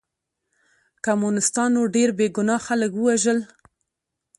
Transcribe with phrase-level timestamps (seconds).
[1.05, 3.39] کمونستانو ډېر بې ګناه خلک ووژل